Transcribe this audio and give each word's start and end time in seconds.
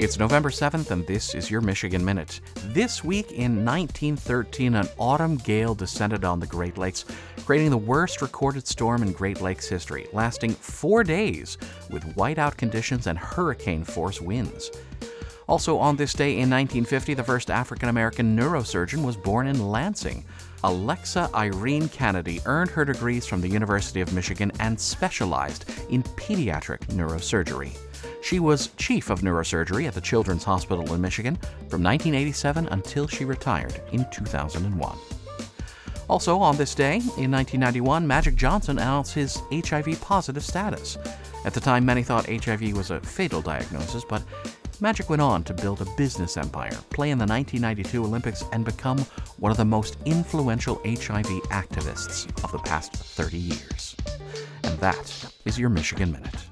It's 0.00 0.18
November 0.18 0.48
7th, 0.48 0.92
and 0.92 1.06
this 1.06 1.34
is 1.34 1.50
your 1.50 1.60
Michigan 1.60 2.02
Minute. 2.02 2.40
This 2.68 3.04
week 3.04 3.32
in 3.32 3.66
1913, 3.66 4.74
an 4.74 4.88
autumn 4.96 5.36
gale 5.36 5.74
descended 5.74 6.24
on 6.24 6.40
the 6.40 6.46
Great 6.46 6.78
Lakes, 6.78 7.04
creating 7.44 7.68
the 7.68 7.76
worst 7.76 8.22
recorded 8.22 8.66
storm 8.66 9.02
in 9.02 9.12
Great 9.12 9.42
Lakes 9.42 9.68
history, 9.68 10.06
lasting 10.14 10.52
four 10.52 11.04
days 11.04 11.58
with 11.90 12.16
whiteout 12.16 12.56
conditions 12.56 13.08
and 13.08 13.18
hurricane 13.18 13.84
force 13.84 14.22
winds. 14.22 14.70
Also, 15.46 15.76
on 15.76 15.96
this 15.96 16.14
day 16.14 16.30
in 16.30 16.48
1950, 16.48 17.12
the 17.12 17.22
first 17.22 17.50
African 17.50 17.90
American 17.90 18.34
neurosurgeon 18.34 19.04
was 19.04 19.18
born 19.18 19.46
in 19.46 19.68
Lansing. 19.68 20.24
Alexa 20.64 21.28
Irene 21.34 21.90
Canady 21.90 22.40
earned 22.46 22.70
her 22.70 22.86
degrees 22.86 23.26
from 23.26 23.42
the 23.42 23.48
University 23.48 24.00
of 24.00 24.14
Michigan 24.14 24.50
and 24.60 24.80
specialized 24.80 25.70
in 25.90 26.02
pediatric 26.02 26.78
neurosurgery. 26.86 27.76
She 28.22 28.38
was 28.38 28.68
chief 28.76 29.10
of 29.10 29.20
neurosurgery 29.20 29.86
at 29.86 29.94
the 29.94 30.00
Children's 30.00 30.44
Hospital 30.44 30.92
in 30.94 31.00
Michigan 31.00 31.36
from 31.68 31.82
1987 31.82 32.68
until 32.68 33.06
she 33.06 33.24
retired 33.24 33.80
in 33.92 34.06
2001. 34.10 34.98
Also, 36.08 36.38
on 36.38 36.56
this 36.56 36.74
day, 36.74 36.96
in 36.96 37.30
1991, 37.30 38.04
Magic 38.04 38.34
Johnson 38.34 38.78
announced 38.78 39.14
his 39.14 39.40
HIV 39.52 40.00
positive 40.00 40.44
status. 40.44 40.98
At 41.44 41.54
the 41.54 41.60
time, 41.60 41.84
many 41.84 42.02
thought 42.02 42.26
HIV 42.26 42.76
was 42.76 42.90
a 42.90 43.00
fatal 43.00 43.40
diagnosis, 43.40 44.04
but 44.04 44.22
Magic 44.80 45.08
went 45.08 45.22
on 45.22 45.44
to 45.44 45.54
build 45.54 45.80
a 45.82 45.86
business 45.96 46.36
empire, 46.36 46.76
play 46.90 47.10
in 47.10 47.18
the 47.18 47.26
1992 47.26 48.02
Olympics, 48.02 48.44
and 48.52 48.64
become 48.64 48.98
one 49.38 49.52
of 49.52 49.58
the 49.58 49.64
most 49.64 49.98
influential 50.04 50.80
HIV 50.84 51.26
activists 51.50 52.26
of 52.42 52.50
the 52.50 52.58
past 52.58 52.92
30 52.92 53.36
years. 53.36 53.94
And 54.64 54.78
that 54.80 55.32
is 55.44 55.58
your 55.58 55.68
Michigan 55.68 56.10
Minute. 56.10 56.49